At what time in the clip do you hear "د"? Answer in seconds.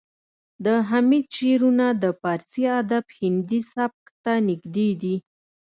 0.65-0.67, 2.03-2.05